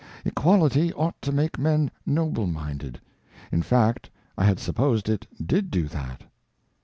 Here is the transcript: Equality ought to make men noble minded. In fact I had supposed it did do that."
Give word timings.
Equality 0.25 0.91
ought 0.93 1.21
to 1.21 1.31
make 1.31 1.59
men 1.59 1.91
noble 2.07 2.47
minded. 2.47 2.99
In 3.51 3.61
fact 3.61 4.09
I 4.35 4.45
had 4.45 4.59
supposed 4.59 5.07
it 5.09 5.27
did 5.45 5.69
do 5.69 5.87
that." 5.89 6.23